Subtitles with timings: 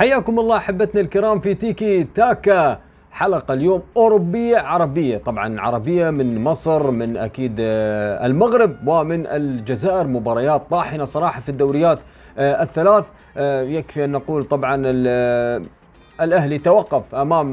[0.00, 2.78] حياكم الله أحبتنا الكرام في تيكي تاكا.
[3.12, 5.18] حلقة اليوم أوروبية عربية.
[5.18, 10.06] طبعا عربية من مصر من أكيد آه، المغرب ومن الجزائر.
[10.06, 11.98] مباريات طاحنة صراحة في الدوريات
[12.38, 13.04] آه، الثلاث.
[13.36, 15.66] آه، يكفي أن نقول طبعا ال-
[16.20, 17.52] الأهلي توقف أمام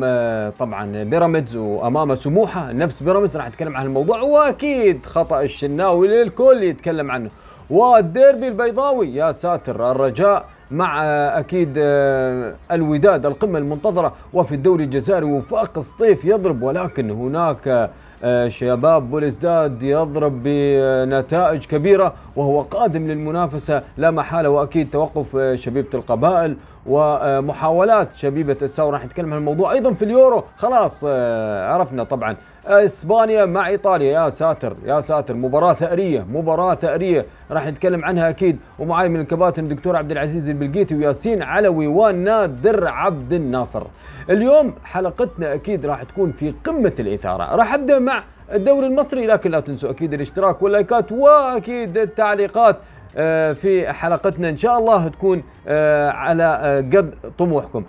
[0.60, 2.72] طبعا بيراميدز وأمام سموحة.
[2.72, 7.30] نفس بيراميدز راح نتكلم عن الموضوع وأكيد خطأ الشناوي للكل يتكلم عنه
[7.70, 10.46] والديربي البيضاوي يا ساتر الرجاء.
[10.72, 11.04] مع
[11.40, 17.90] أكيد آه، الوداد القمة المنتظرة وفي الدوري الجزائري وفاق سطيف يضرب ولكن هناك
[18.24, 25.90] آه، شباب بوليسداد يضرب بنتائج كبيرة وهو قادم للمنافسة لا محالة وأكيد توقف آه، شبيبة
[25.94, 30.44] القبائل ومحاولات شبيبة الثوره راح نتكلم عن الموضوع أيضا في اليورو.
[30.58, 31.04] خلاص
[31.70, 32.36] عرفنا طبعا
[32.68, 34.12] إسبانيا مع إيطاليا.
[34.24, 35.34] يا ساتر يا ساتر.
[35.34, 37.26] مباراة ثأرية مباراة ثأرية.
[37.52, 38.58] راح نتكلم عنها أكيد.
[38.80, 43.84] ومعاي من الكباتن الدكتور عبد العزيز البلقيتي وياسين علوي ونادر عبد الناصر.
[44.30, 47.56] اليوم حلقتنا أكيد راح تكون في قمة الإثارة.
[47.56, 52.78] راح أبدأ مع الدوري المصري لكن لا تنسوا أكيد الاشتراك واللايكات وأكيد التعليقات
[53.18, 54.50] آه، في حلقتنا.
[54.50, 57.84] إن شاء الله تكون آه، على آه، قد طموحكم.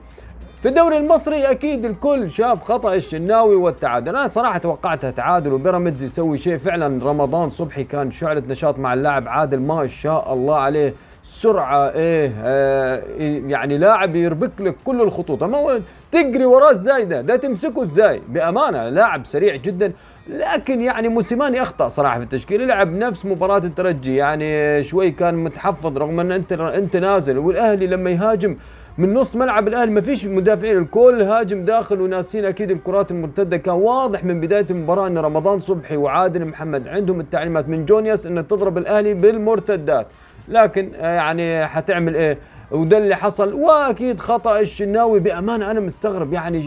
[0.62, 4.16] في الدوري المصري أكيد الكل شاف خطأ الشناوي والتعادل.
[4.16, 7.04] أنا صراحة توقعتها تعادل وبيراميدز يسوي شيء فعلا.
[7.04, 10.94] رمضان صبحي كان شعلة نشاط مع اللاعب عادل ما شاء الله عليه.
[11.24, 13.02] سرعة إيه آه
[13.46, 15.42] يعني لاعب يربك لك كل الخطوط.
[15.42, 15.80] هو
[16.12, 19.92] تجري وراه إزاي ده ده تمسكه إزاي بأمانة لاعب سريع جدا
[20.28, 22.66] لكن يعني موسيماني أخطأ صراحة في التشكيل.
[22.68, 27.38] لعب نفس مباراة الترجي يعني شوي كان متحفظ رغم إن أنت أنت نازل.
[27.38, 28.56] والأهلي لما يهاجم
[28.98, 33.56] من نص ملعب الاهلي ما فيش مدافعين الكل هاجم داخل وناسين أكيد الكرات المرتدة.
[33.56, 37.68] كان واضح من بداية المباراة إن رمضان صبحي وعادل محمد عندهم التعليمات.
[37.68, 40.06] من جونياس إن تضرب الأهلي بالمرتدات.
[40.48, 42.38] لكن آه، يعني حتعمل إيه؟
[42.70, 43.54] وده اللي حصل.
[43.54, 45.70] وأكيد خطأ الشناوي بأمانة.
[45.70, 46.62] أنا مستغرب يعني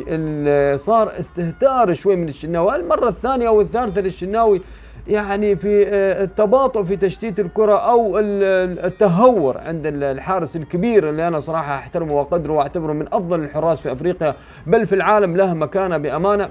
[0.78, 2.76] صار استهتار شوي من الشناوي.
[2.76, 4.62] المرة الثانية أو الثالثة للشناوي
[5.08, 11.28] يعني في آه، التباطؤ في تشتيت الكرة أو ال- التهور عند ال- الحارس الكبير اللي
[11.28, 14.36] أنا صراحة أحترمه وأقدره وأعتبره من أفضل الحراس في أفريقيا
[14.68, 16.50] بل في العالم له مكانة بأمانة.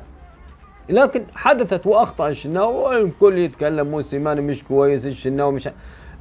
[0.89, 5.69] لكن حدثت وأخطأ الشناوي والكل يتكلم موسيماني مش كويس الشناوي مش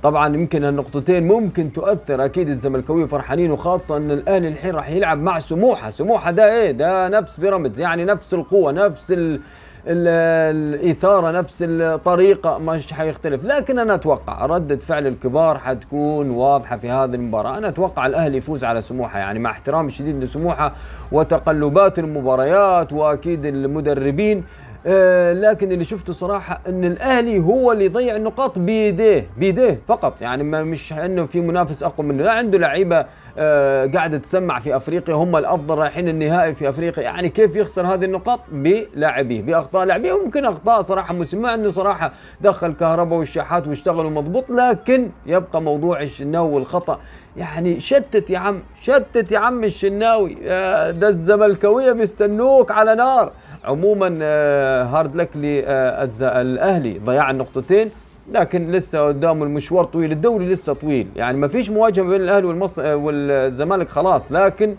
[0.04, 5.40] طبعا يمكن هالنقطتين ممكن تؤثر أكيد الزملكاوية فرحانين وخاصة إن الاهلي الحين راح يلعب مع
[5.40, 5.90] سموحة.
[5.90, 9.42] سموحة ده إيه؟ ده نفس بيراميدز يعني نفس القوة نفس ال
[9.90, 13.44] الاثاره نفس الطريقة مش حيختلف.
[13.44, 17.58] لكن أنا أتوقع ردة فعل الكبار حتكون واضحة في هذه المباراة.
[17.58, 20.76] أنا أتوقع الأهلي يفوز على سموحة يعني مع احترامي الشديد لسموحة
[21.12, 24.44] وتقلبات المباريات وأكيد المدربين.
[24.86, 30.22] آه، لكن اللي شفته صراحة إن الأهلي هو اللي يضيع النقاط بيديه بيديه فقط.
[30.22, 32.24] يعني ما مش إنه في منافس أقوى منه.
[32.24, 33.06] لا عنده لعيبة
[33.38, 37.04] آه، قاعدة تسمع في أفريقيا هم الأفضل رايحين النهائي في أفريقيا.
[37.04, 40.24] يعني كيف يخسر هذه النقاط؟ بلاعبيه بأخطاء لاعبيه.
[40.26, 46.02] ممكن أخطاء صراحة موسم مع إنه صراحة دخل كهرباء والشحات واشتغلوا مضبوط لكن يبقى موضوع
[46.02, 47.00] الشناوي والخطأ.
[47.38, 50.38] يعني شتت يا عم شتت يا عم الشناوي.
[50.44, 53.32] آه، ده الزملكاوية بيستنوك على نار.
[53.66, 57.00] عموما آه، هارد لك للأهلي.
[57.00, 57.92] ضياع النقطتين.
[58.34, 61.08] لكن لسه قدامه المشوار طويل الدوري لسه طويل.
[61.16, 62.80] يعني ما فيش مواجهة بين الأهلي والمص...
[62.80, 64.76] والزمالك خلاص لكن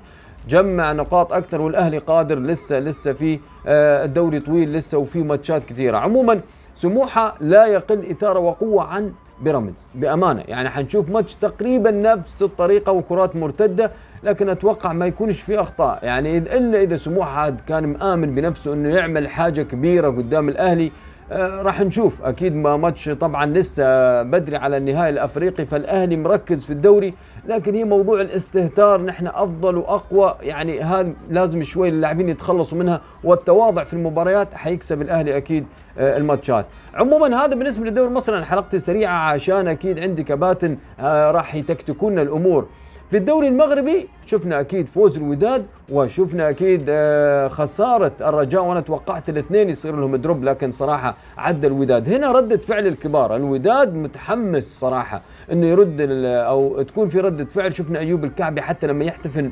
[0.48, 5.98] جمع نقاط أكثر والأهلي قادر لسه لسه في آه، الدوري طويل لسه وفي ماتشات كثيرة.
[5.98, 6.40] عموما
[6.74, 9.12] سموحة لا يقل إثارة وقوة عن
[9.42, 10.42] بيراميدز بأمانة.
[10.48, 13.90] يعني حنشوف ماتش تقريبا نفس الطريقة وكرات مرتدة
[14.22, 15.98] لكن أتوقع ما يكونش في أخطاء.
[16.02, 20.92] يعني إلا إذا سموحة كان مآمن بنفسه إنه يعمل حاجة كبيرة قدام الأهلي
[21.38, 22.22] راح نشوف.
[22.22, 27.14] أكيد ما ماتش طبعا لسه بدري على النهائي الأفريقي فالأهلي مركز في الدوري
[27.46, 29.02] لكن هي موضوع الاستهتار.
[29.02, 35.36] نحن أفضل وأقوى يعني هذا لازم شوي اللاعبين يتخلصوا منها والتواضع في المباريات حيكسب الأهلي
[35.36, 35.66] أكيد
[35.98, 36.66] آه الماتشات.
[36.94, 38.36] عموما هذا بالنسبة للدوري المصري.
[38.36, 42.66] أنا حلقتي سريعة عشان أكيد عندي كباتن آه راح يتكتكون الأمور.
[43.10, 49.70] في الدوري المغربي شفنا أكيد فوز الوداد وشفنا أكيد آه، خسارة الرجاء وأنا توقعت الاثنين
[49.70, 52.08] يصير لهم دروب لكن صراحة عدى الوداد.
[52.08, 55.20] هنا ردة فعل الكبار الوداد متحمس صراحة
[55.52, 57.72] إنه يرد أو تكون في ردة فعل.
[57.72, 59.50] شفنا أيوب الكعبي حتى لما يحتفل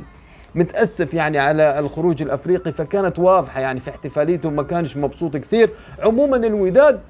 [0.55, 5.70] متأسف يعني على الخروج الأفريقي فكانت واضحة يعني في احتفاليته ما كانش مبسوط كثير.
[6.02, 7.00] عموما الوداد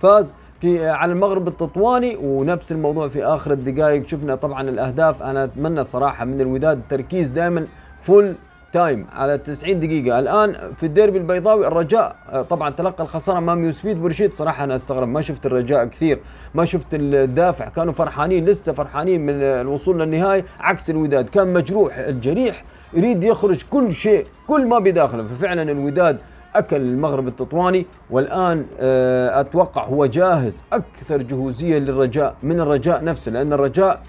[0.00, 2.16] فاز في على المغرب التطواني.
[2.16, 4.06] ونفس الموضوع في آخر الدقائق.
[4.06, 5.22] شفنا طبعا الأهداف.
[5.22, 7.66] أنا أتمنى صراحة من الوداد التركيز دائما
[8.02, 8.34] فل
[8.72, 10.18] تايم على 90 دقيقة.
[10.18, 14.32] الآن في الديربي البيضاوي الرجاء آه، طبعا تلقى الخسارة أمام يوسفيد برشيد.
[14.32, 15.08] صراحة أنا أستغرب.
[15.08, 16.18] ما شفت الرجاء كثير.
[16.54, 17.68] ما شفت الدافع.
[17.68, 21.28] كانوا فرحانين لسه فرحانين من الوصول للنهاية عكس الوداد.
[21.28, 22.64] كان مجروح الجريح.
[22.94, 24.26] يريد يخرج كل شيء.
[24.46, 25.24] كل ما بداخله.
[25.24, 26.18] ففعلا الوداد
[26.56, 33.52] أكل المغرب التطواني والآن آه، أتوقع هو جاهز أكثر جهوزية للرجاء من الرجاء نفسه لأن
[33.52, 34.00] الرجاء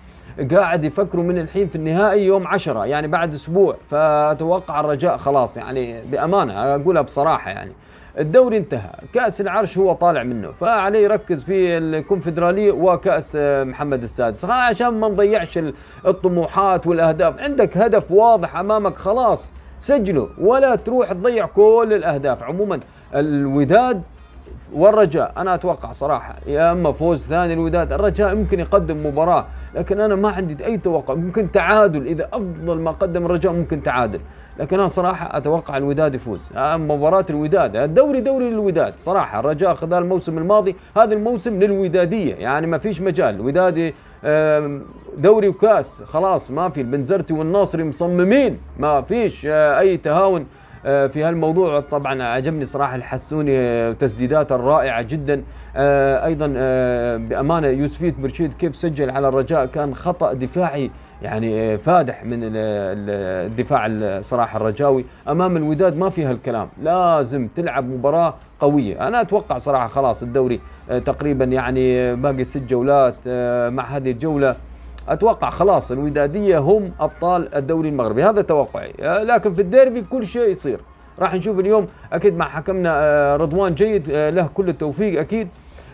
[0.52, 3.76] قاعد يفكروا من الحين في النهائي يوم عشرة يعني بعد أسبوع.
[3.90, 7.72] فأتوقع الرجاء خلاص يعني بأمانة أقولها بصراحة يعني.
[8.20, 10.52] الدوري انتهى كأس العرش هو طالع منه.
[10.52, 14.46] فعليه يركز في الكونفدرالية وكأس محمد السادس.
[14.46, 15.60] عشان ما نضيعش
[16.08, 17.40] الطموحات والأهداف.
[17.40, 19.52] عندك هدف واضح أمامك خلاص.
[19.84, 22.44] سجله ولا تروح تضيع كل الأهداف.
[22.44, 22.80] عموما
[23.16, 24.02] الوداد
[24.74, 29.46] والرجاء أنا أتوقع صراحة يا أما فوز ثاني الوداد الرجاء يمكن يقدم مباراة
[29.76, 31.14] لكن أنا ما عندي أي توقع.
[31.14, 34.20] ممكن تعادل إذا أفضل ما قدم الرجاء ممكن تعادل
[34.60, 36.40] لكن أنا صراحة أتوقع الوداد يفوز.
[36.58, 42.78] مباراة الوداد الدوري دوري الوداد صراحة الرجاء خلال الموسم الماضي هذا الموسم للودادية يعني ما
[42.78, 43.36] فيش مجال.
[43.36, 43.94] الودادي
[45.18, 46.04] دوري وكاس.
[46.04, 48.58] خلاص ما في البنزرتي والناصري مصممين.
[48.80, 50.46] ما فيش آه، أي تهاون
[50.86, 51.80] آه، في هالموضوع.
[51.80, 55.44] طبعا عجبني صراحة الحسوني آه، تسديداته الرائعة جدا.
[56.26, 56.48] أيضا
[57.18, 60.92] بأمانة يوسفيت برشيد كيف سجل على الرجاء كان خطأ دفاعي
[61.22, 65.06] يعني فادح من الدفاع صراحة الرجاوي.
[65.28, 69.08] أمام الوداد ما فيها الكلام لازم تلعب مباراة قوية.
[69.08, 70.60] أنا أتوقع صراحة خلاص الدوري
[71.06, 73.16] تقريبا يعني باقي ست جولات
[73.74, 74.56] مع هذه الجولة.
[75.10, 78.24] أتوقع خلاص الودادية هم أبطال الدوري المغربي.
[78.24, 78.94] هذا توقعي.
[79.00, 80.80] لكن في الديربي كل شيء يصير.
[81.20, 85.48] راح نشوف اليوم أكيد مع حكمنا آه، رضوان جيد آه، له كل التوفيق أكيد.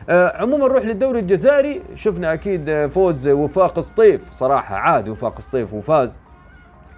[0.10, 1.82] آه، عموما نروح للدوري الجزائري.
[1.96, 4.22] شفنا أكيد فوز وفاق سطيف.
[4.32, 6.20] صراحة عاد وفاق سطيف وفاز.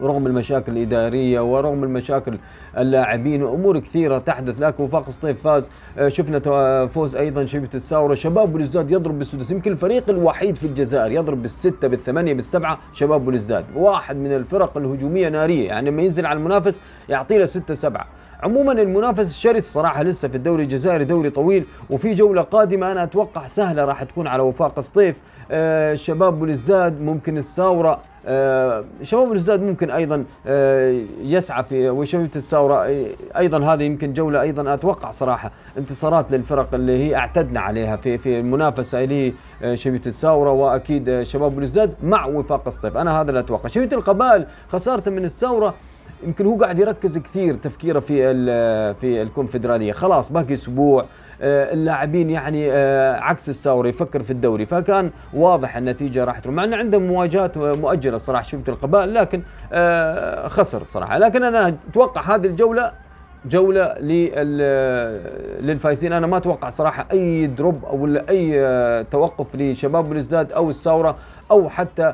[0.01, 2.37] رغم المشاكل الإدارية ورغم المشاكل
[2.77, 5.69] اللاعبين وأمور كثيرة تحدث لكن وفاق سطيف فاز.
[5.97, 8.13] آه، شفنا فوز أيضا شبيبة الساورة.
[8.13, 9.51] شباب بلوزداد يضرب بالسدس.
[9.51, 12.79] يمكن الفريق الوحيد في الجزائر يضرب بالستة بالثمانية بالسبعة.
[12.93, 15.67] شباب بلوزداد واحد من الفرق الهجومية نارية.
[15.67, 18.07] يعني لما ينزل على المنافس يعطي له ستة سبعة.
[18.43, 21.65] عموما المنافس شرس صراحة لسه في الدوري الجزائري دوري طويل.
[21.89, 25.15] وفي جولة قادمة أنا أتوقع سهلة راح تكون على وفاق آه
[25.95, 32.87] شباب بلوزداد ممكن الساورة آه شباب الازداد ممكن أيضا آه يسعى في وشبيبه الثورة
[33.37, 38.39] أيضا هذه يمكن جولة أيضا أتوقع صراحة انتصارات للفرق اللي هي اعتدنا عليها في في
[38.39, 39.33] المنافسة اللي هي
[39.63, 42.97] آه شبيبه الثورة وأكيد آه شباب الازداد مع وفاق الصيف.
[42.97, 43.67] أنا هذا اللي أتوقع.
[43.69, 45.73] شبيبه القبائل خسارته من الثورة
[46.23, 48.33] يمكن هو قاعد يركز كثير تفكيره في
[48.93, 49.91] في الكونفدرالية.
[49.91, 51.05] خلاص باقي أسبوع
[51.41, 54.65] آه، اللاعبين يعني آه، عكس الساورة يفكر في الدوري.
[54.65, 59.41] فكان واضح النتيجة راح تروح مع انه عنده مواجهات مؤجلة صراحة شفت القبائل لكن
[59.73, 61.17] آه، خسر صراحة.
[61.17, 62.91] لكن أنا أتوقع هذه الجولة
[63.45, 63.95] جولة
[65.59, 66.13] للفايزين.
[66.13, 71.15] أنا ما أتوقع صراحة أي drop أو أي توقف لشباب بلزداد أو الساورة
[71.51, 72.13] أو حتى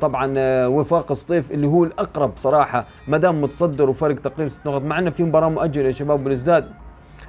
[0.00, 0.34] طبعا
[0.66, 5.10] وفاق سطيف اللي هو الأقرب صراحة ما دام متصدر وفرق تقريبا ست نقط مع إنه
[5.10, 6.64] في مباراة مؤجلة لشباب بلزداد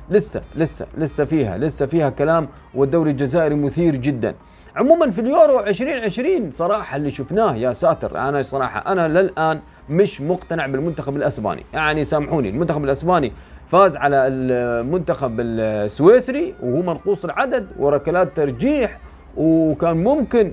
[0.10, 4.36] لسه لسه لسه فيها لسه فيها كلام والدوري الجزائري مثير جدا.
[4.76, 9.60] عموما في اليورو 2020 صراحة اللي شفناه يا ساتر أنا صراحة أنا للآن
[9.90, 11.64] مش مقتنع بالمنتخب الأسباني.
[11.74, 13.32] يعني سامحوني المنتخب الأسباني
[13.68, 19.00] فاز على المنتخب السويسري وهو منقوص العدد وركلات ترجيح
[19.38, 20.52] وكان ممكن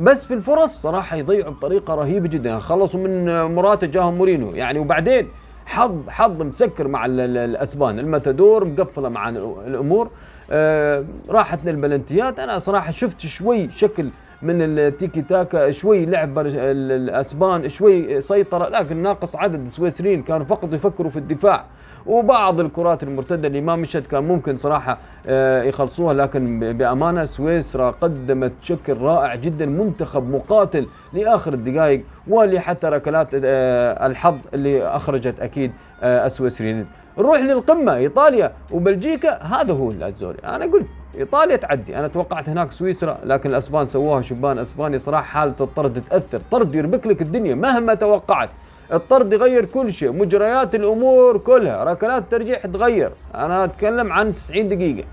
[0.00, 2.58] بس في الفرص صراحة يضيعوا بطريقة رهيبة جدا.
[2.58, 5.28] خلصوا من مراته جاهم مورينو يعني وبعدين
[5.66, 7.98] حظ حظ مسكر مع الأسبان.
[7.98, 10.10] الماتادور مقفلة مع الأمور.
[10.50, 12.38] آه راحت للبلنتيات.
[12.38, 14.10] أنا صراحة شفت شوي شكل
[14.42, 21.10] من التيكي تاكا شوي لعب الأسبان شوي سيطرة لكن ناقص عدد السويسريين كانوا فقط يفكروا
[21.10, 21.64] في الدفاع.
[22.06, 28.52] وبعض الكرات المرتدة اللي ما مشت كان ممكن صراحة آه، يخلصوها لكن بأمانة سويسرا قدمت
[28.62, 35.72] شكل رائع جدا منتخب مقاتل لآخر الدقائق واللي حتى ركلات آه، الحظ اللي أخرجت أكيد
[36.02, 36.86] آه، السويسريين.
[37.18, 38.52] نروح للقمة إيطاليا.
[38.70, 40.86] وبلجيكا هذا هو الزوري أنا قلت
[41.18, 41.98] إيطاليا تعدي.
[41.98, 44.22] أنا توقعت هناك سويسرا لكن الأسبان سووها.
[44.22, 48.50] شبان أسباني صراحة حالة الطرد تاثر طرد يربك لك الدنيا مهما توقعت.
[48.92, 50.12] الطرد يغير كل شيء.
[50.12, 53.10] مجريات الأمور كلها ركلات ترجيح تغير.
[53.34, 55.08] أنا أتكلم عن 90 دقيقة.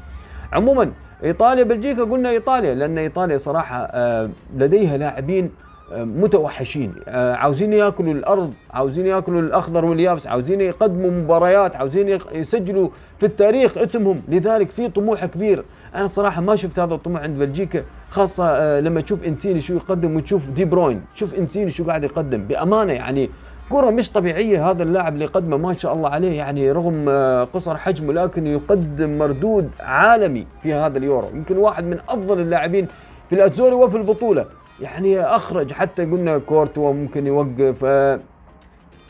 [0.53, 0.91] عموما
[1.23, 5.51] إيطاليا بلجيكا قلنا إيطاليا لأن إيطاليا صراحة آه، لديها لاعبين
[5.95, 6.93] متوحشين.
[7.07, 13.77] آه، عاوزين ياكلوا الأرض عاوزين ياكلوا الأخضر واليابس عاوزين يقدموا مباريات عاوزين يسجلوا في التاريخ
[13.77, 14.21] اسمهم.
[14.27, 15.63] لذلك في طموح كبير.
[15.95, 20.49] أنا صراحة ما شفت هذا الطموح عند بلجيكا خاصة لما تشوف إنسيني شو يقدم وتشوف
[20.49, 21.01] دي بروين.
[21.15, 22.43] تشوف إنسيني شو قاعد يقدم.
[22.43, 23.29] بأمانة يعني
[23.69, 26.37] كرة مش طبيعية هذا اللاعب اللي قدمه ما شاء الله عليه.
[26.37, 31.27] يعني رغم آه، قصر حجمه لكن يقدم مردود عالمي في هذا اليورو.
[31.33, 32.87] يمكن واحد من أفضل اللاعبين
[33.29, 34.45] في الأتزوري وفي البطولة.
[34.81, 38.19] يعني أخرج حتى قلنا كورتوا ممكن يوقف آه،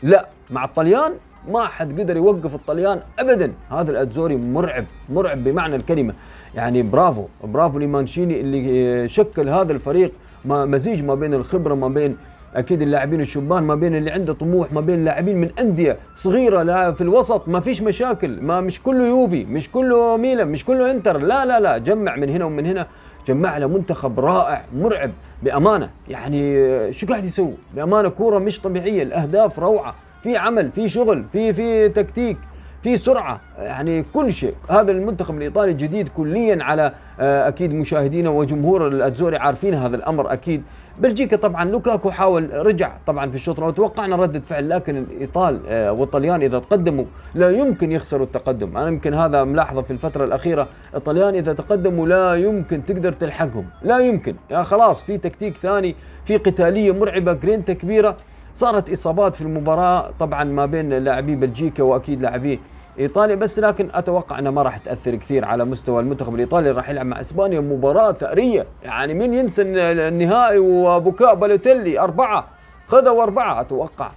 [0.02, 1.12] لا مع الطليان
[1.48, 3.52] ما حد قدر يوقف الطليان ابدا.
[3.70, 6.14] هذا الأتزوري مرعب مرعب بمعنى الكلمة.
[6.54, 10.12] يعني برافو برافو لمانشيني اللي شكل هذا الفريق
[10.44, 12.16] مزيج ما بين الخبرة ما بين
[12.54, 16.92] أكيد اللاعبين الشبان ما بين اللي عنده طموح ما بين اللاعبين من أندية صغيرة لا
[16.92, 21.18] في الوسط ما فيش مشاكل ما مش كله يوفي مش كله ميلان مش كله إنتر
[21.18, 22.86] لا لا لا جمع من هنا ومن هنا.
[23.28, 25.10] جمع له منتخب رائع مرعب
[25.42, 25.90] بأمانة.
[26.08, 31.52] يعني شو قاعد يسوي؟ بأمانة كورة مش طبيعية الأهداف روعة في عمل في شغل في
[31.52, 32.36] في تكتيك.
[32.82, 34.54] في سرعة يعني كل شيء.
[34.70, 40.62] هذا المنتخب الإيطالي جديد كليا على آه، أكيد مشاهدينا وجمهور الأتزوري عارفين هذا الأمر أكيد.
[40.98, 43.74] بلجيكا طبعا لوكاكو حاول رجع طبعا في الشوط الأول.
[43.74, 48.76] توقعنا ردة فعل لكن الإيطال آه، والطليان إذا تقدموا لا يمكن يخسروا التقدم.
[48.76, 50.68] أنا يمكن هذا ملاحظة في الفترة الأخيرة.
[50.94, 53.66] الطليان إذا تقدموا لا يمكن تقدر تلحقهم.
[53.82, 54.34] لا يمكن.
[54.50, 58.16] يا خلاص في تكتيك ثاني في قتالية مرعبة جرينتا كبيرة.
[58.54, 62.60] صارت إصابات في المباراة طبعا ما بين لاعبي بلجيكا وأكيد لاعبي
[62.98, 66.70] إيطاليا بس لكن أتوقع إنها ما راح تأثر كثير على مستوى المنتخب الإيطالي.
[66.70, 68.66] راح يلعب مع إسبانيا مباراة ثأرية.
[68.82, 72.46] يعني مين ينسى النهائي وبكاء بالوتيلي أربعة.
[72.86, 73.60] خذوا أربعة.
[73.60, 74.10] أتوقع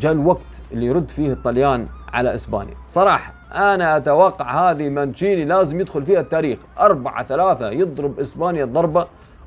[0.00, 0.40] جاء الوقت
[0.72, 2.74] اللي يرد فيه الطليان على إسبانيا.
[2.88, 6.58] صراحة أنا أتوقع هذه مانشيني لازم يدخل فيها التاريخ.
[6.80, 9.06] أربعة ثلاثة يضرب إسبانيا ضربة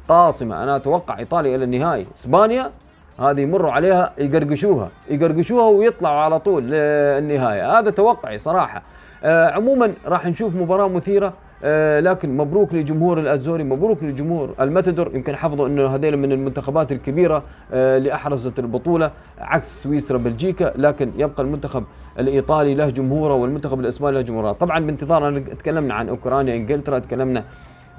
[0.10, 0.64] قاصمة.
[0.64, 2.08] أنا أتوقع إيطاليا إلى النهائي.
[2.18, 2.72] إسبانيا
[3.20, 7.80] هذه يمروا عليها يقرقشوها يقرقشوها ويطلعوا على طول للنهاية.
[7.80, 8.82] هذا توقعي صراحة.
[9.24, 11.34] آه عموما راح نشوف مباراة مثيرة
[11.64, 17.44] آه لكن مبروك لجمهور الازوري مبروك لجمهور الماتدور يمكن حفظوا إنه هذيل من المنتخبات الكبيرة
[17.74, 20.74] آه اللي أحرزت البطولة عكس سويسرا بلجيكا.
[20.76, 21.84] لكن يبقى المنتخب
[22.20, 24.52] الإيطالي له جمهوره والمنتخب الإسباني له جمهوره.
[24.52, 27.44] طبعا بانتظار تكلمنا عن أوكرانيا إنجلترا تكلمنا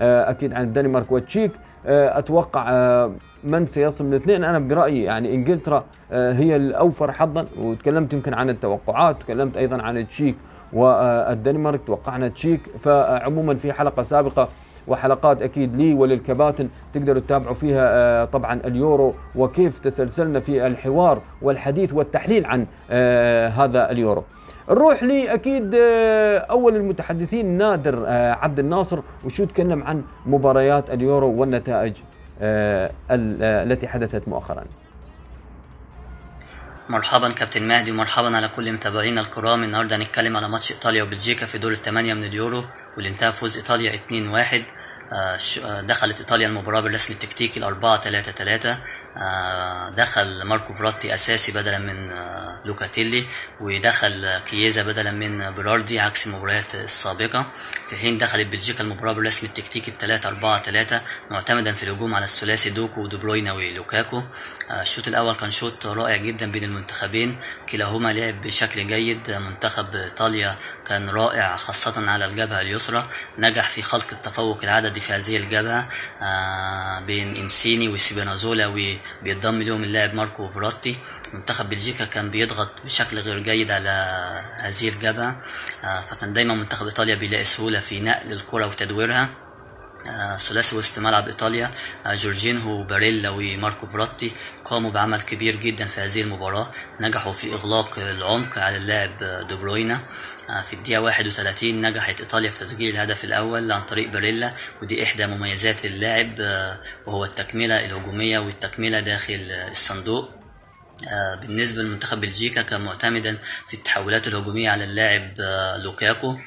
[0.00, 1.52] آه أكيد عن الدنمارك والتشيك.
[1.86, 3.12] أتوقع آه،
[3.44, 7.46] من سيصل من الاثنين أنا برأيي يعني إنجلترا آه، هي الأوفر حظا.
[7.58, 10.36] وتكلمت يمكن عن التوقعات تكلمت أيضا عن التشيك
[10.72, 11.80] والدنمارك.
[11.86, 12.60] توقعنا تشيك.
[12.80, 14.48] فعموما في حلقة سابقة
[14.88, 22.46] وحلقات أكيد لي وللكباتن تقدروا تتابعوا فيها طبعا اليورو وكيف تسلسلنا في الحوار والحديث والتحليل
[22.46, 22.66] عن
[23.50, 24.24] هذا اليورو.
[24.70, 31.40] نروح لي أكيد آه، أول المتحدثين نادر آه، عبد الناصر وشو تكلم عن مباريات اليورو
[31.40, 31.96] والنتائج
[32.40, 34.64] آه، التي حدثت مؤخرا.
[36.88, 39.62] مرحبا كابتن مهدي ومرحبا على كل متابعينا الكرام.
[39.62, 42.62] النهارده هنتكلم على ماتش إيطاليا وبلجيكا في دور الثمانية من اليورو
[42.96, 44.62] واللي انتهى بفوز ايطاليا 2-1
[45.82, 48.78] دخلت إيطاليا المباراة بالرسم التكتيكي الأربعة 3 3 آه،
[49.96, 53.24] دخل ماركو فراتي أساسي بدلا من آه، لوكاتيلي
[53.60, 57.50] ودخل كييزا بدلا من براردي عكس المباريات السابقة.
[57.88, 62.70] في حين دخلت بلجيكا المباراة بالرسم التكتيكي الثلاثة 4 3 معتمدا في الهجوم على الثلاثي
[62.70, 64.22] دوكو ودي بروينا ولوكاكو.
[64.70, 67.38] آه، الشوط الأول كان شوط رائع جدا بين المنتخبين.
[67.68, 69.30] كلاهما لعب بشكل جيد.
[69.30, 70.56] منتخب إيطاليا
[70.86, 73.08] كان رائع خاصة على الجبهة اليسرى.
[73.38, 75.88] نجح في خلق التفوق العددي في هذه الجبهة
[77.06, 78.66] بين إنسيني وسيبانازولا
[79.22, 80.96] بينضم لهم اللاعب ماركو فيراتي
[81.34, 83.90] منتخب بلجيكا كان بيضغط بشكل غير جيد على
[84.60, 85.40] هذه الجبهة.
[85.84, 89.47] آه، فكان دايما منتخب إيطاليا بيلاقي سهولة في نقل الكرة وتدويرها.
[90.38, 91.70] ثلاثي وسط ملعب إيطاليا
[92.06, 94.32] آه، جورجينهو باريلا وماركو فراتي
[94.64, 96.70] قاموا بعمل كبير جدا في هذه المباراة.
[97.00, 99.16] نجحوا في إغلاق العمق على اللاعب
[99.48, 100.00] دي بروينا.
[100.50, 104.52] آه، في الدقيقة 31 نجحت إيطاليا في تسجيل الهدف الأول عن طريق باريلا
[104.82, 106.34] ودي إحدى مميزات اللاعب
[107.06, 110.30] وهو التكملة الهجومية والتكملة داخل الصندوق.
[111.40, 113.38] بالنسبة لمنتخب بلجيكا كان معتمدا
[113.68, 115.34] في التحولات الهجومية على اللاعب
[115.82, 116.38] لوكاكو.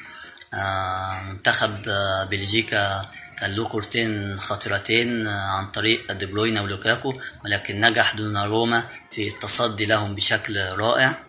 [1.28, 1.82] منتخب
[2.30, 3.02] بلجيكا
[3.42, 10.14] كان له كورتين خطيرتين عن طريق دي بروينا ولوكاكو ولكن نجح دوناروما في التصدي لهم
[10.14, 11.24] بشكل رائع.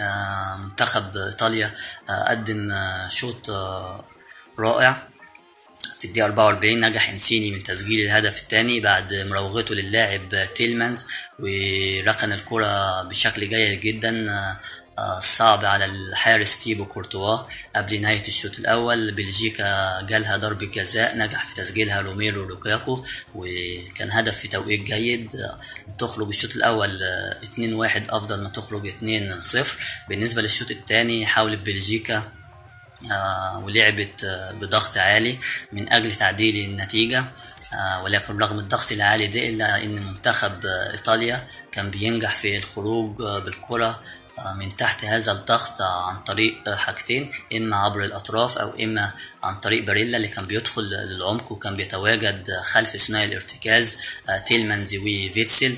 [0.00, 1.70] آه، منتخب إيطاليا
[2.10, 3.50] آه، قدم آه، شوط
[4.58, 5.08] رائع.
[5.98, 11.06] في الدقيقة 44 نجح إنسيني من تسجيل الهدف الثاني بعد مراوغته للاعب تيلمانز
[11.38, 14.28] وركن الكرة بشكل جيد جدا
[15.20, 17.38] صعب على الحارس تيبو كورتوا
[17.76, 19.12] قبل نهاية الشوط الأول.
[19.14, 25.32] بلجيكا جالها ضربة جزاء نجح في تسجيلها روميلو لوكاكو وكان هدف في توقيت جيد.
[25.98, 27.00] تخرج الشوط الأول
[27.44, 29.66] 2-1 أفضل ما تخرج 2-0
[30.08, 32.22] بالنسبة للشوط الثاني حاولت بلجيكا
[33.12, 34.24] آه، ولعبت
[34.60, 35.38] بضغط عالي
[35.72, 37.24] من أجل تعديل النتيجة
[37.74, 44.00] آه، ولكن رغم الضغط العالي ده إلا أن منتخب إيطاليا كان بينجح في الخروج بالكرة
[44.56, 49.12] من تحت هذا الضغط عن طريق حاجتين إما عبر الأطراف أو إما
[49.42, 53.96] عن طريق باريلا اللي كان بيدخل للعمق وكان بيتواجد خلف ثنائي الارتكاز
[54.28, 55.76] آه، تيلمانز وفيتسل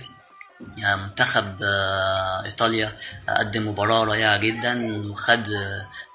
[0.84, 2.92] آه، منتخب آه، إيطاليا
[3.38, 5.46] قدم مباراة رائعة جدا وخد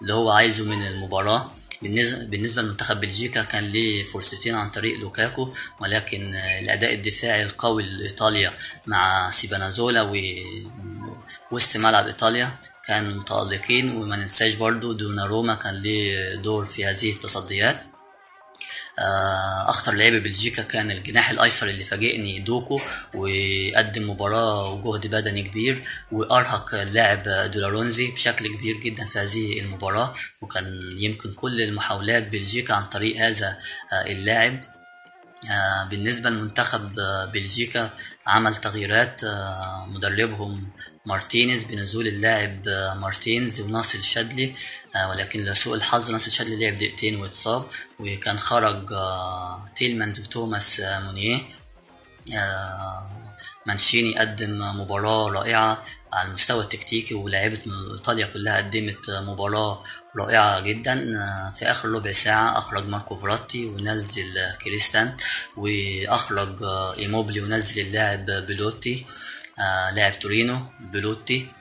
[0.01, 1.51] اللي هو عايزه من المباراة.
[1.81, 8.53] بالنسبة لمنتخب بلجيكا كان ليه فرصتين عن طريق لوكاكو ولكن الأداء الدفاعي القوي لإيطاليا
[8.87, 10.01] مع سيبانازولا
[11.51, 12.51] ووسط ملعب إيطاليا
[12.87, 17.81] كان متألقين وما ننساش برضو دوناروما كان ليه دور في هذه التصديات.
[18.99, 22.81] آه، أخطر لعيب بلجيكا كان الجناح الأيسر اللي فاجئني دوكو
[23.15, 30.89] وقدم مباراة وجهد بدني كبير وأرهق اللاعب دولارونزي بشكل كبير جدا في هذه المباراة وكان
[30.97, 33.57] يمكن كل المحاولات بلجيكا عن طريق هذا
[33.93, 34.78] آه، اللاعب.
[35.89, 37.89] بالنسبة لمنتخب آه، بلجيكا
[38.27, 40.71] عمل تغييرات آه، مدربهم
[41.05, 44.55] مارتينيز بنزول اللاعب آه، ميرتينز وناصر الشادلي
[44.95, 47.67] آه، ولكن لسوء الحظ ناصر الشادلي لعب دقيقتين واتصاب
[47.99, 51.41] وكان خرج آه، تيلمانز وتوماس آه، مونيه.
[52.35, 57.59] آه، مانشيني قدم مباراة رائعة على المستوى التكتيكي ولاعيبة
[57.93, 59.83] إيطاليا كلها قدمت مباراة
[60.17, 60.95] رائعة جدا.
[61.59, 64.25] في آخر ربع ساعة أخرج ماركو فيراتي ونزل
[64.65, 65.17] كريستانتي
[65.57, 66.63] وأخرج
[66.99, 69.05] إيموبيلي ونزل اللاعب بيلوتي
[69.59, 71.58] آه، لاعب تورينو بيلوتي.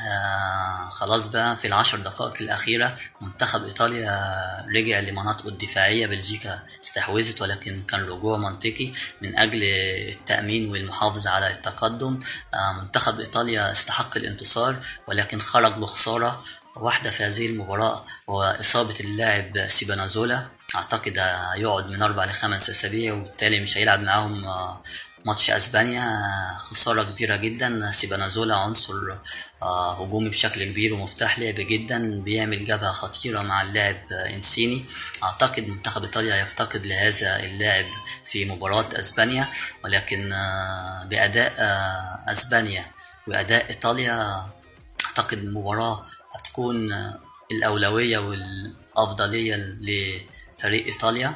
[0.00, 4.20] آه خلاص بقى في العشر دقائق الأخيرة منتخب إيطاليا
[4.76, 6.06] رجع لمناطقه الدفاعية.
[6.06, 9.62] بلجيكا استحوذت ولكن كان رجوع منطقي من أجل
[10.08, 12.20] التأمين والمحافظة على التقدم.
[12.54, 14.76] آه منتخب إيطاليا استحق الانتصار
[15.06, 16.44] ولكن خرج بخسارة
[16.76, 20.46] واحدة في هذه المباراة وإصابة اللاعب سبينازولا.
[20.74, 21.18] أعتقد
[21.54, 24.82] هيقعد من أربع لخمس أسابيع وبالتالي مش هيلعب معاهم آه،
[25.28, 26.04] ماتش أسبانيا
[26.58, 27.92] خسارة كبيرة جدا.
[27.92, 28.94] سيبانازولا عنصر
[29.62, 32.20] آه، هجومي بشكل كبير ومفتاح لعب جدا.
[32.20, 34.84] بيعمل جبهة خطيرة مع اللاعب إنسيني.
[35.22, 37.84] أعتقد منتخب إيطاليا هيفتقد لهذا اللاعب
[38.24, 39.48] في مباراة أسبانيا
[39.84, 42.86] ولكن آه، بأداء آه، أسبانيا
[43.26, 44.46] وأداء إيطاليا
[45.06, 46.92] أعتقد المباراة هتكون
[47.52, 51.34] الأولوية والأفضلية لفريق إيطاليا.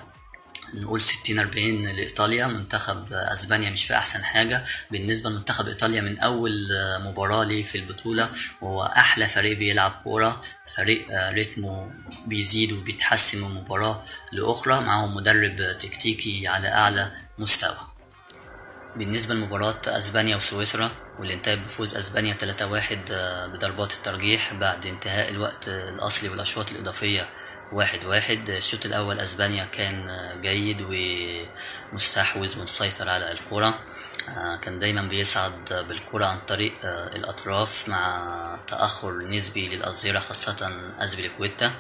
[0.75, 2.46] نقول 60 40 لإيطاليا.
[2.46, 4.64] منتخب أسبانيا مش في أحسن حاجة.
[4.90, 6.68] بالنسبة لمنتخب إيطاليا من أول
[7.01, 10.42] مباراة ليه في البطولة وهو أحلى فريق بيلعب كورة.
[10.77, 11.92] فريق رتمه
[12.27, 14.81] بيزيد وبيتحسن من مباراة لأخرى.
[14.81, 17.77] معاهم مدرب تكتيكي على أعلى مستوى.
[18.96, 23.12] بالنسبة لمباراة أسبانيا وسويسرا واللي انتهت بفوز أسبانيا 3-1
[23.53, 27.29] بضربات الترجيح بعد انتهاء الوقت الأصلي والأشواط الإضافية
[27.72, 28.50] واحد واحد.
[28.50, 30.06] الشوط الأول أسبانيا كان
[30.40, 30.87] جيد
[31.92, 33.78] ومستحوذ ومسيطر على الكرة.
[34.28, 41.72] آه، كان دايما بيسعد بالكرة عن طريق آه، الأطراف مع تأخر نسبي للأظهرة خاصة أزبيليكويتا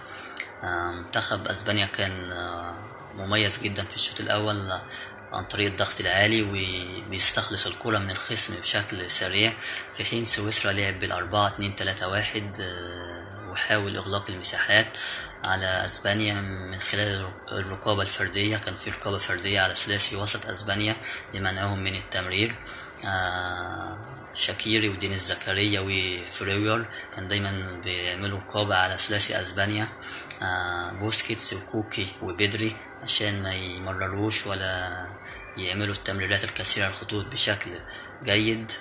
[0.62, 2.12] آه، منتخب أسبانيا كان
[3.14, 4.72] مميز جدا في الشوط الأول
[5.32, 9.52] عن طريق الضغط العالي وبيستخلص الكرة من الخصم بشكل سريع
[9.94, 12.56] في حين سويسرا لعب بالأربعة اتنين تلاتة واحد.
[13.52, 14.98] وحاول إغلاق المساحات
[15.44, 18.56] على أسبانيا من خلال الرقابة الفردية.
[18.56, 20.96] كان في رقابة فردية على ثلاثي وسط أسبانيا
[21.34, 22.54] لمنعهم من التمرير.
[23.06, 23.96] آه،
[24.34, 26.86] شاكيري ودينيس زكريا وفريور
[27.16, 29.88] كان دايما بيعملوا رقابة على ثلاثي أسبانيا.
[30.42, 35.06] آه، بوسكيتس وكوكي وبيدري عشان ما يمرروش ولا
[35.56, 37.70] يعملوا التمريرات الكثيرة الخطوط بشكل
[38.22, 38.72] جيد.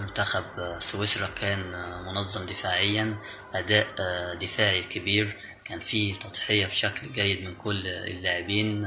[0.00, 0.44] منتخب
[0.78, 1.70] سويسرا كان
[2.06, 3.18] منظم دفاعيا
[3.54, 3.86] أداء
[4.34, 8.86] دفاعي كبير كان فيه تضحية بشكل جيد من كل اللاعبين.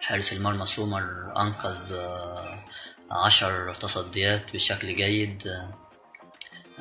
[0.00, 1.96] حارس المرمى سومر أنقذ
[3.10, 5.52] عشر تصديات بشكل جيد.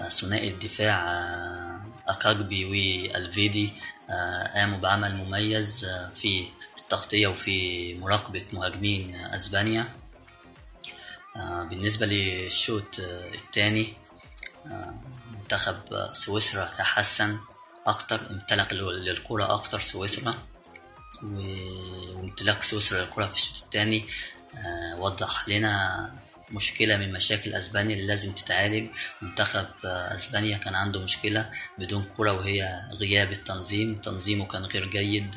[0.09, 1.19] ثنائي الدفاع
[2.07, 3.73] أكاجبي وألفيدي
[4.55, 6.47] قاموا بعمل مميز في
[6.79, 9.98] التغطية وفي مراقبة مهاجمين أسبانيا.
[11.69, 12.99] بالنسبة للشوط
[13.33, 13.93] الثاني
[15.31, 17.39] منتخب سويسرا تحسن
[17.87, 20.35] أكتر امتلك للكرة أكتر سويسرا
[21.23, 24.05] وامتلاك سويسرا للكرة في الشوط الثاني
[24.97, 26.09] وضح لنا
[26.51, 28.89] مشكلة من مشاكل أسبانيا اللي لازم تتعالج.
[29.21, 34.01] منتخب أسبانيا كان عنده مشكلة بدون كرة وهي غياب التنظيم.
[34.01, 35.35] تنظيمه كان غير جيد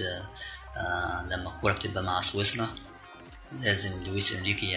[1.30, 2.68] لما الكرة بتبقى مع سويسرا.
[3.60, 4.70] لازم لويس انريكي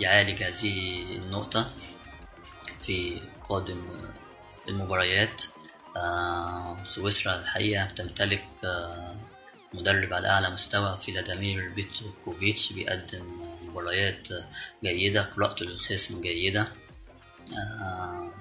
[0.00, 1.70] يعالج هذه النقطة
[2.82, 3.82] في قادم
[4.68, 5.42] المباريات.
[6.82, 8.44] سويسرا الحقيقة تمتلك
[9.74, 14.28] مدرب على أعلى مستوى فلاديمير بيتروكوفيتش بيقدم مباريات
[14.84, 16.66] جيدة قراءته للخصم جيدة.
[17.56, 18.32] آه،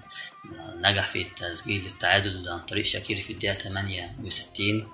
[0.75, 4.87] نجح في تسجيل التعادل عن طريق شاكيري في الدقيقة 68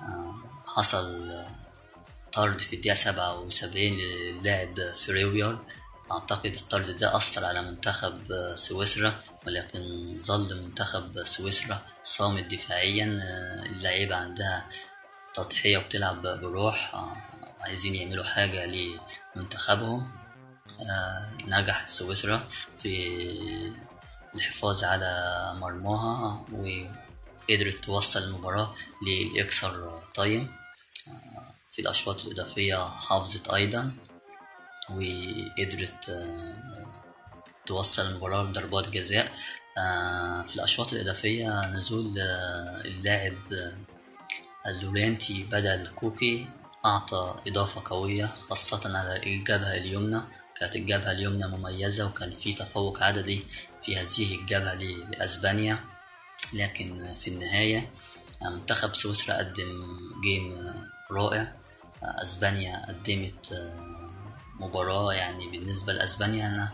[0.00, 0.34] آه،
[0.66, 1.30] حصل
[2.40, 5.58] طرد في الدقيقة 77 للاعب فريوير
[6.12, 8.22] أعتقد الطرد ده أثر على منتخب
[8.54, 9.12] سويسرا
[9.46, 9.80] ولكن
[10.18, 13.04] ظل منتخب سويسرا صامد دفاعيا.
[13.70, 14.68] اللعيبة عندها
[15.34, 16.94] تضحية وبتلعب بروح
[17.60, 18.66] عايزين يعملوا حاجة
[19.36, 20.10] لمنتخبهم.
[21.46, 22.48] نجح سويسرا
[22.78, 23.18] في
[24.34, 25.12] الحفاظ على
[25.56, 28.74] مرماها وقدرت توصل المباراة
[29.06, 30.59] للإكسر تايم
[31.70, 33.92] في الأشواط الإضافية حافظت أيضا
[34.90, 36.10] وقدرت
[37.66, 39.32] توصل المباراة بضربات جزاء.
[40.46, 42.18] في الأشواط الإضافية نزول
[42.84, 43.38] اللاعب
[44.66, 46.48] اللولانتي بدل كوكي
[46.86, 50.20] أعطى إضافة قوية خاصة على الجبهة اليمنى.
[50.56, 53.44] كانت الجبهة اليمنى مميزة وكان في تفوق عددي
[53.82, 55.84] في هذه الجبهة لأسبانيا.
[56.54, 57.92] لكن في النهاية
[58.42, 60.74] منتخب سويسرا قدم جيم
[61.10, 61.59] رائع.
[62.02, 63.72] أسبانيا قدمت
[64.60, 66.72] مباراة يعني بالنسبة لأسبانيا أنا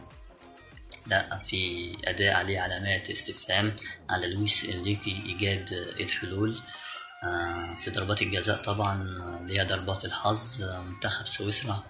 [1.07, 3.77] لا في أداء عليه علامات استفهام
[4.11, 6.63] على لويس إنريكي إيجاد الحلول
[7.81, 9.03] في ضربات الجزاء طبعا
[9.41, 11.85] اللي هي ضربات الحظ منتخب سويسرا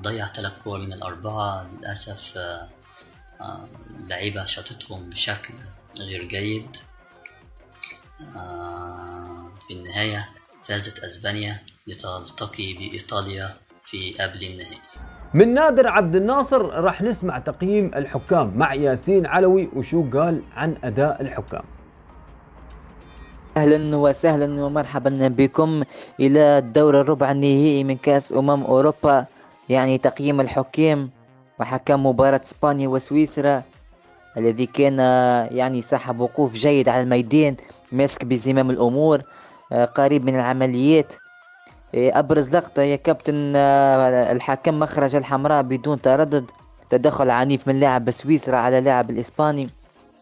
[0.00, 2.38] ضيع ثلاث كور من الأربعة للأسف
[3.90, 5.54] اللعيبة شاطتهم بشكل
[5.98, 6.76] غير جيد
[9.68, 10.28] في النهاية
[10.62, 13.48] فازت أسبانيا لتلتقي بإيطاليا
[13.84, 14.80] في قبل النهائي.
[15.34, 18.58] من نادر عبد الناصر راح نسمع تقييم الحكام.
[18.58, 21.64] مع ياسين علوي وشو قال عن أداء الحكام؟
[23.56, 25.82] أهلا وسهلا ومرحبا بكم
[26.20, 29.26] إلى الدور الربع النهائي من كأس أمم أوروبا.
[29.68, 31.10] يعني تقييم الحكام
[31.60, 33.62] وحكم مباراة إسبانيا وسويسرا
[34.36, 34.98] الذي كان
[35.50, 37.56] يعني صاحب وقوف جيد على الميدان.
[37.92, 39.22] ماسك بزمام الأمور
[39.94, 41.12] قريب من العمليات.
[41.94, 46.50] أبرز لقطة يا كابتن الحكم مخرج الحمراء بدون تردد.
[46.90, 49.70] تدخل عنيف من لاعب سويسرا على لاعب الإسباني.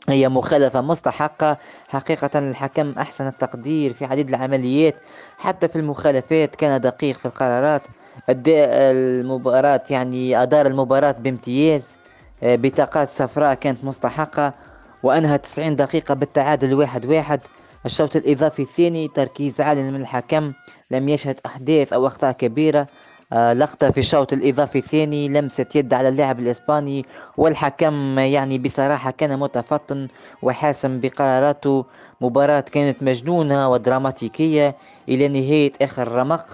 [0.09, 1.59] هي مخالفة مستحقة.
[1.89, 4.95] حقيقة الحكم أحسن التقدير في عديد العمليات.
[5.39, 7.83] حتى في المخالفات كان دقيق في القرارات.
[8.29, 11.97] أداء المباراة يعني أدار المباراة بامتياز.
[12.43, 14.53] بطاقات صفراء كانت مستحقة.
[15.03, 17.41] وأنهى 90 دقيقة بالتعادل واحد واحد.
[17.87, 20.53] الشوط الإضافي الثاني تركيز عالي من الحكم.
[20.95, 22.87] لم يشهد أحداث أو أخطاء كبيرة.
[23.33, 29.39] آه لقطة في الشوط الإضافي الثاني لمسة يد على اللاعب الإسباني والحكم يعني بصراحة كان
[29.39, 30.09] متفطن
[30.43, 31.85] وحاسم بقراراته.
[32.21, 34.77] مباراة كانت مجنونة ودراماتيكية
[35.09, 36.47] إلى نهاية آخر رمق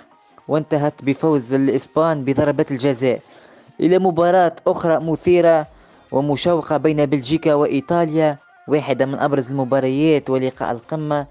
[0.48, 3.20] وانتهت بفوز الإسبان بضربة الجزاء.
[3.80, 5.66] إلى مباراة أخرى مثيرة
[6.12, 11.26] ومشوقة بين بلجيكا وإيطاليا واحدة من أبرز المباريات ولقاء القمة.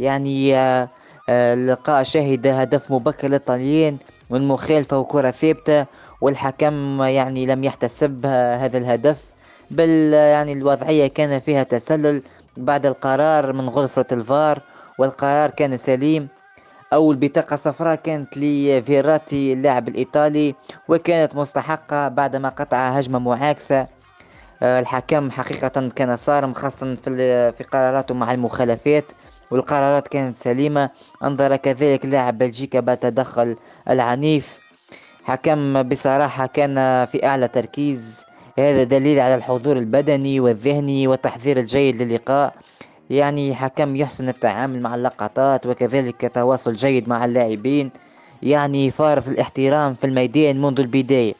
[0.00, 0.88] يعني آه
[1.28, 3.96] اللقاء شهد هدف مبكر للطليان
[4.30, 5.86] والمخالفة وكرة ثابتة
[6.20, 9.24] والحكم يعني لم يحتسب هذا الهدف
[9.70, 12.22] بل يعني الوضعية كان فيها تسلل
[12.56, 14.60] بعد القرار من غرفة الفار
[14.98, 16.28] والقرار كان سليم.
[16.92, 20.54] أول بطاقة صفراء كانت لفيراتي اللاعب الإيطالي
[20.88, 23.86] وكانت مستحقة بعدما قطع هجمة معاكسة.
[24.62, 26.94] الحكم حقيقة كان صارم خاصة
[27.50, 29.04] في قراراته مع المخالفات.
[29.50, 30.90] والقرارات كانت سليمة.
[31.22, 33.56] أنظر كذلك لاعب بلجيكا بالتدخل
[33.90, 34.58] العنيف.
[35.24, 36.74] حكم بصراحة كان
[37.06, 38.24] في أعلى تركيز.
[38.58, 42.54] هذا دليل على الحضور البدني والذهني والتحضير الجيد للقاء.
[43.10, 47.90] يعني حكم يحسن التعامل مع اللقطات وكذلك تواصل جيد مع اللاعبين.
[48.42, 51.34] يعني فارض الاحترام في الميدان منذ البداية.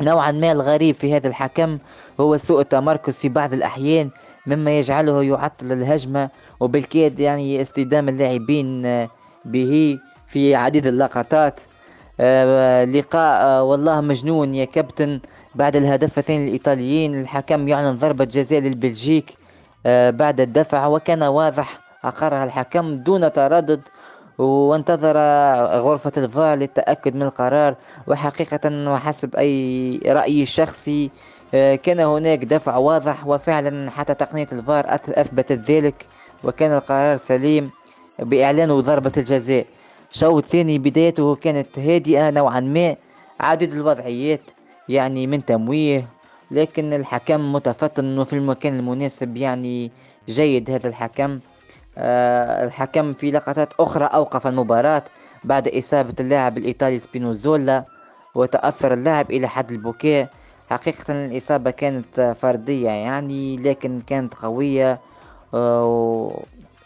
[0.00, 1.78] نوعا ما الغريب في هذا الحكم
[2.20, 4.10] هو سوء التمركز في بعض الأحيان
[4.46, 6.30] مما يجعله يعطل الهجمة
[6.60, 8.82] وبالكاد يعني استدام اللاعبين
[9.44, 11.60] به في عديد اللقطات.
[12.20, 15.20] آه لقاء آه والله مجنون يا كابتن.
[15.54, 19.34] بعد الهدف الثاني الإيطاليين الحكم يعلن ضربة جزاء للبلجيك
[19.86, 23.80] آه بعد الدفع وكان واضح أقرها الحكم دون تردد
[24.38, 25.16] وانتظر
[25.80, 27.74] غرفة الفار للتأكد من القرار.
[28.06, 31.10] وحقيقة وحسب أي رأيي الشخصي
[31.52, 36.06] كان هناك دفع واضح وفعلا حتى تقنية الفار أثبتت ذلك
[36.44, 37.70] وكان القرار سليم
[38.18, 39.66] بإعلان ضربة الجزاء.
[40.10, 42.96] شوط ثاني بدايته كانت هادئة نوعا ما
[43.40, 44.40] عدد الوضعيات
[44.88, 46.08] يعني من تمويه
[46.50, 49.90] لكن الحكم متفطن وفي المكان المناسب يعني
[50.28, 51.40] جيد هذا الحكم.
[51.98, 55.02] آه، الحكم في لقطات أخرى أوقف المباراة
[55.44, 57.84] بعد إصابة اللاعب الإيطالي سبينوزولا
[58.34, 60.28] وتأثر اللاعب إلى حد البكاء.
[60.70, 65.00] حقيقة الإصابة كانت فردية يعني لكن كانت قوية
[65.54, 66.42] آه،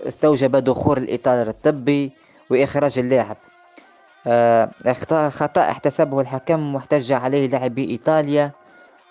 [0.08, 2.12] استوجب دخول الإطار الطبي
[2.50, 3.36] وإخراج اللاعب.
[4.26, 4.70] آه،
[5.28, 8.50] خطأ احتسبه الحكم واحتج عليه لاعبي إيطاليا.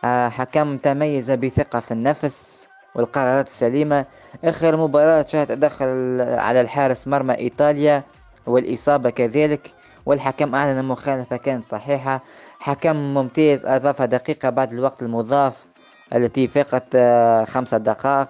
[0.04, 4.06] آه، حكم تميز بثقة في النفس والقرارات السليمة.
[4.44, 8.04] آخر مباراة شهد تدخل على الحارس مرمى إيطاليا
[8.48, 9.74] والإصابة كذلك.
[10.06, 12.22] والحكم أعلن المخالفة كانت صحيحة.
[12.60, 15.66] حكم ممتاز أضاف دقيقة بعد الوقت المضاف
[16.16, 18.28] التي فقط آه، خمسة دقائق.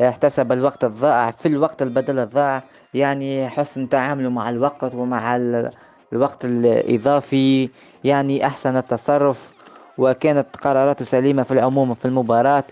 [0.00, 1.30] احتسب الوقت الضائع.
[1.30, 2.62] في الوقت البدل الضائع
[2.94, 5.36] يعني حسن تعامله مع الوقت ومع
[6.12, 7.68] الوقت الإضافي
[8.04, 9.52] يعني أحسن التصرف.
[9.98, 12.64] وكانت قراراته سليمة في العموم في المباراة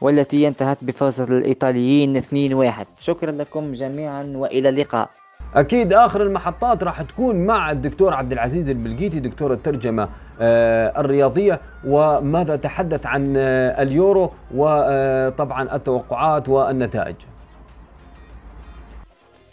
[0.00, 5.10] والتي انتهت بفوز الإيطاليين 2-1 شكرا لكم جميعا وإلى اللقاء.
[5.54, 10.08] أكيد آخر المحطات راح تكون مع الدكتور عبد العزيز البلقيتي دكتور الترجمة
[10.40, 17.14] آه، الرياضية وماذا تحدث عن آه، اليورو وطبعا التوقعات والنتائج.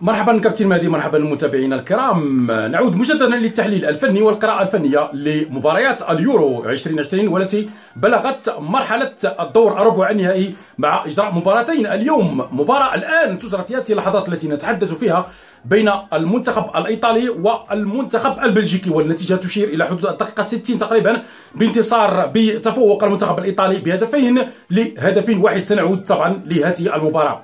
[0.02, 2.52] مرحبا كابتن مهدي مرحبا المتابعين الكرام.
[2.52, 10.56] نعود مجددا للتحليل الفني والقراءة الفنية لمباريات اليورو 2020 والتي بلغت مرحلة الدور الربع النهائي
[10.78, 11.88] مع إجراء مباراتين.
[11.88, 15.26] اليوم مباراة الآن تجرى في هذه اللحظات التي نتحدث فيها
[15.65, 21.21] بين المنتخب الإيطالي والمنتخب البلجيكي والنتيجة تشير إلى حدود الدقيقة 60 تقريبا
[21.56, 25.63] بانتصار بتفوق المنتخب الإيطالي بهدفين لهدف واحد.
[25.63, 27.41] سنعود طبعا لهذه المباراة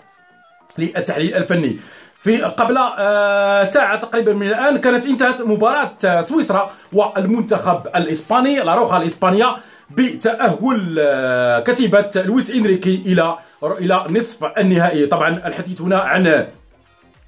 [0.78, 1.78] للتحليل الفني.
[2.20, 9.46] في قبل آه، ساعة تقريبا من الآن كانت انتهت مباراة سويسرا والمنتخب الإسباني لاروخا الإسبانية
[9.90, 15.06] بتأهل آه، كتيبة لويس إنريكي إلى إلى نصف النهائي.
[15.06, 16.48] طبعا الحديث هنا عن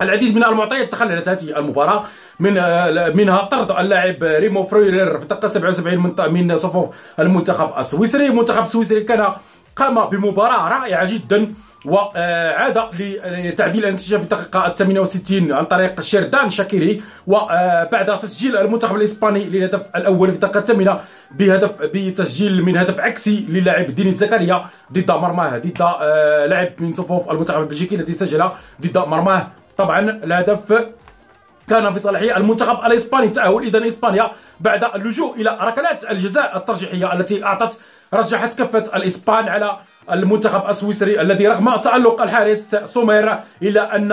[0.02, 2.04] العديد من المعطيات تخللت هذه المباراة
[2.40, 8.26] من آه، منها طرد اللاعب ريمو فرويرر في الدقيقة 77 من صفوف المنتخب السويسري.
[8.28, 9.34] المنتخب السويسري كان
[9.76, 11.54] قام بمباراة رائعة جدا
[11.86, 19.82] وعاد لتعديل النتيجه في الدقيقة 68 عن طريق شيردان شاكيري وبعد تسجيل المنتخب الإسباني للهدف
[19.96, 21.00] الأول في الدقيقة الثامنة
[21.32, 27.32] بهدف بتسجيل من هدف عكسي للاعب دينيس زكريا ضد مرماه ضد آه، لاعب من صفوف
[27.32, 28.50] المنتخب البلجيكي الذي سجل
[28.82, 29.48] ضد مرماه.
[29.80, 30.88] طبعا الهدف
[31.70, 37.44] كان في صالح المنتخب الإسباني تأهل اذا إسبانيا بعد اللجوء إلى ركلات الجزاء الترجيحية التي
[37.44, 37.82] أعطت
[38.14, 39.78] رجحت كفة الإسبان على
[40.12, 44.10] المنتخب السويسري الذي رغم تألق الحارس سومير إلا أن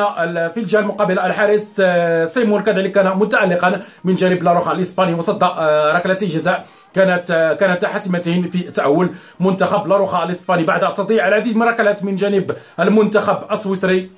[0.55, 5.92] في الجهة المقابلة الحارس آه، سيمون كذلك كان متألقا من جانب لاروخا الإسباني وصد آه،
[5.92, 11.62] ركلتي جزاء كانت آه، كانت حاسمتين في تأهل منتخب لاروخا الإسباني بعد تضييع العديد من
[11.62, 14.11] الركلات من جانب المنتخب السويسري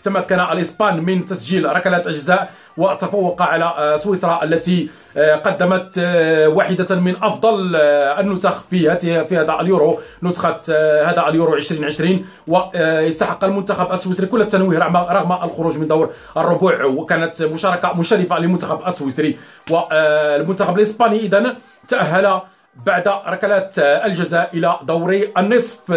[0.00, 6.96] وتمكن الإسبان من تسجيل ركلات أجزاء وتفوق على آه، سويسرا التي آه، قدمت آه، واحدة
[6.96, 10.60] من أفضل النسخ في في هذا اليورو نسخة
[11.04, 17.92] هذا اليورو 2020 واستحق المنتخب السويسري كل التنويه رغم الخروج من دور الربع وكانت مشاركة
[17.92, 19.38] مشرفة للمنتخب السويسري
[19.70, 21.56] والمنتخب الإسباني إذا
[21.88, 22.40] تأهل
[22.74, 25.90] بعد ركلات الجزاء إلى دور النصف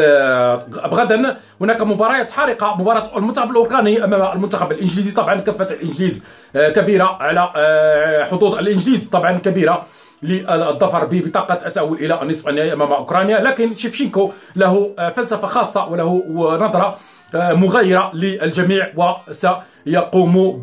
[0.85, 1.37] غدا.
[1.61, 5.15] هناك مباريات حارقة مباراة المنتخب الأوكراني أمام المنتخب الإنجليزي.
[5.15, 9.09] طبعا كفة الإنجليز كبيرة على آه، حظوظ الإنجليز.
[9.09, 9.85] طبعا كبيرة
[10.23, 13.39] للظفر ببطاقة التأهل إلى النصف النهائي أمام أوكرانيا.
[13.39, 16.23] لكن شيفشينكو له آه، فلسفة خاصة وله
[16.55, 16.95] نظرة آه،
[17.33, 20.61] مغايرة للجميع وسيقوم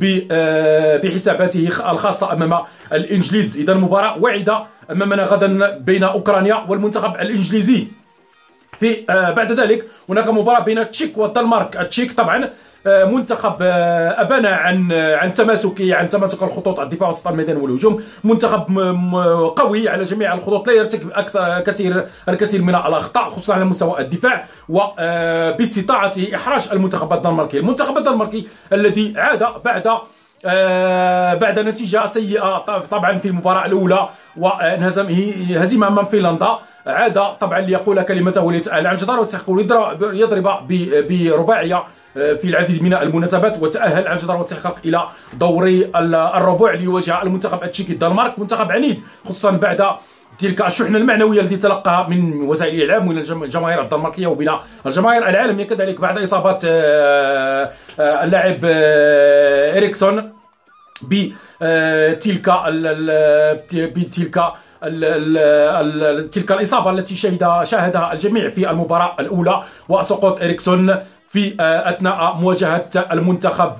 [1.02, 2.58] بحساباته الخاصة أمام
[2.92, 3.58] الإنجليز.
[3.58, 7.86] إذا مباراة واعدة أمامنا غدا بين أوكرانيا والمنتخب الإنجليزي.
[8.78, 11.76] في آه، بعد ذلك هناك مباراة بين التشيك والدنمارك.
[11.76, 12.50] التشيك طبعا آه،
[12.86, 16.80] منتخب آه، ابان عن عن تماسكه عن تماسك الخطوط.
[16.80, 18.02] الدفاع وسط الميدان والهجوم.
[18.24, 18.78] منتخب
[19.56, 20.66] قوي على جميع الخطوط.
[20.68, 27.58] لا يرتكب أكثر كثير الكثير من الأخطاء خصوصا على مستوى الدفاع وباستطاعته إحراج المنتخب الدنماركي
[27.58, 29.98] المنتخب الدنماركي الذي عاد بعد
[30.44, 32.58] آه بعد نتيجة سيئة
[32.90, 35.06] طبعا في المباراة الأولى وانهزم
[35.56, 36.58] هزيمة أمام فنلندا.
[36.86, 39.44] عاد طبعا ليقول كلمته ليتأهل عن جدار ويستحق
[40.00, 40.68] يضرب
[41.08, 41.86] برباعية آه،
[42.18, 45.64] في العديد من المناسبات وتأهل عن جدار واستحقاق إلى دور
[46.36, 48.38] الربع ليواجه المنتخب التشيكي الدنمارك.
[48.38, 49.84] منتخب عنيد خصوصا بعد
[50.38, 54.50] تلك الشحنة المعنوية التي تلقاها من وسائل الإعلام من الجماهير الدنماركية وبين
[54.86, 55.64] الجماهير العالمية.
[55.64, 58.58] كذلك بعد إصابة آه، آه، اللاعب
[59.76, 60.32] إريكسون
[61.02, 62.50] بتلك
[63.74, 64.52] بتلك
[66.32, 69.62] تلك الإصابة التي شهد شاهدها الجميع في المباراة الأولى.
[69.88, 70.96] وسقوط إريكسون
[71.28, 73.76] في أثناء مواجهة المنتخب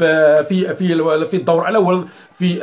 [0.49, 2.09] في في في الدور الأول
[2.39, 2.55] في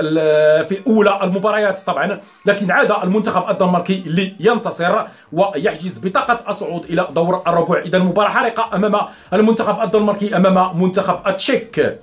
[0.70, 2.20] في أولى المباريات طبعا.
[2.46, 4.04] لكن عاد المنتخب الدنماركي
[4.40, 5.02] لينتصر
[5.34, 7.80] ويحجز بطاقة الصعود إلى دور الربع.
[7.80, 8.96] إذا مباراه حارقة أمام
[9.34, 12.00] المنتخب الدنماركي أمام منتخب التشيك.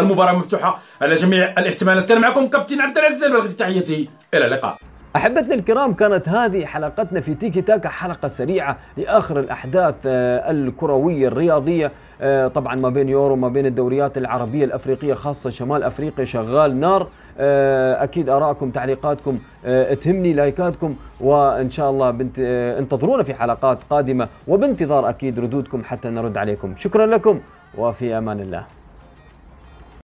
[0.00, 2.08] المباراة مفتوحة على جميع الاحتمالات.
[2.08, 4.08] كان معكم كابتن عبد العزيز تحياتي.
[4.34, 4.76] إلى اللقاء.
[5.16, 11.92] أحبتنا الكرام كانت هذه حلقتنا في تيكي تاكا حلقة سريعة لآخر الأحداث آه، الكروية الرياضية
[12.20, 17.06] آه، طبعا ما بين يورو ما بين الدوريات العربية الأفريقية خاصة شمال أفريقيا شغال نار.
[17.40, 19.38] آه، أكيد ارائكم تعليقاتكم
[20.00, 22.38] تهمني لايكاتكم وإن شاء الله بنت
[22.78, 26.74] انتظرونا في حلقات قادمة وبانتظار أكيد ردودكم حتى نرد عليكم.
[26.78, 27.40] شكرا لكم
[27.78, 28.77] وفي أمان الله.